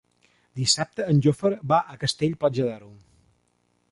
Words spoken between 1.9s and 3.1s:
a Castell-Platja d'Aro.